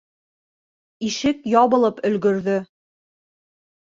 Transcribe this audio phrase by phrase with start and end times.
[1.09, 2.59] Ишек ябылып өлгөрҙө.